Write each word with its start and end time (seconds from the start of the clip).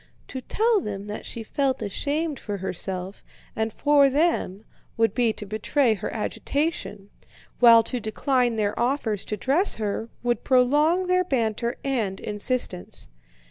To 0.29 0.41
tell 0.41 0.79
them 0.81 1.05
that 1.05 1.27
she 1.27 1.43
felt 1.43 1.83
ashamed 1.83 2.39
for 2.39 2.57
herself 2.57 3.23
and 3.55 3.71
for 3.71 4.09
them 4.09 4.65
would 4.97 5.13
be 5.13 5.31
to 5.33 5.45
betray 5.45 5.93
her 5.93 6.11
agitation, 6.11 7.11
while 7.59 7.83
to 7.83 7.99
decline 7.99 8.55
their 8.55 8.73
offers 8.79 9.23
to 9.25 9.37
dress 9.37 9.75
her 9.75 10.09
would 10.23 10.43
prolong 10.43 11.05
their 11.05 11.23
banter 11.23 11.77
and 11.83 12.19
insistence. 12.19 13.09